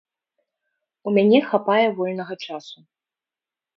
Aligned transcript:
У 1.11 1.13
мяне 1.17 1.39
хапае 1.49 1.85
вольнага 1.99 2.35
часу. 2.49 2.77